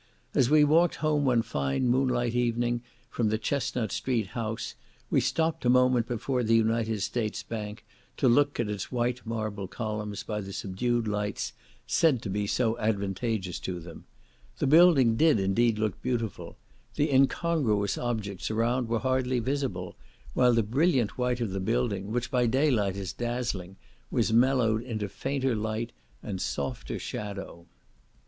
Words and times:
As 0.33 0.49
we 0.49 0.63
walked 0.63 0.95
home 0.95 1.25
one 1.25 1.43
fine 1.43 1.87
moonlight 1.87 2.33
evening 2.33 2.81
from 3.11 3.29
the 3.29 3.37
Chestnut 3.37 3.91
Street 3.91 4.29
house, 4.29 4.73
we 5.11 5.21
stopped 5.21 5.63
a 5.63 5.69
moment 5.69 6.07
before 6.07 6.41
the 6.43 6.55
United 6.55 7.01
States 7.01 7.43
Bank, 7.43 7.85
to 8.17 8.27
look 8.27 8.59
at 8.59 8.67
its 8.67 8.91
white 8.91 9.23
marble 9.27 9.67
columns 9.67 10.23
by 10.23 10.41
the 10.41 10.53
subdued 10.53 11.07
lights 11.07 11.53
said 11.85 12.19
to 12.23 12.31
be 12.31 12.47
so 12.47 12.75
advantageous 12.79 13.59
to 13.59 13.79
them; 13.79 14.05
the 14.57 14.65
building 14.65 15.17
did, 15.17 15.39
indeed, 15.39 15.77
look 15.77 16.01
beautiful; 16.01 16.57
the 16.95 17.13
incongruous 17.13 17.95
objects 17.95 18.49
around 18.49 18.87
were 18.87 18.97
hardly 18.97 19.37
visible, 19.37 19.95
while 20.33 20.55
the 20.55 20.63
brilliant 20.63 21.15
white 21.19 21.41
of 21.41 21.51
the 21.51 21.59
building, 21.59 22.11
which 22.11 22.31
by 22.31 22.47
daylight 22.47 22.95
is 22.97 23.13
dazzling, 23.13 23.75
was 24.09 24.33
mellowed 24.33 24.81
into 24.81 25.07
fainter 25.07 25.55
light 25.55 25.91
and 26.23 26.41
softer 26.41 26.97
shadow. 26.97 27.67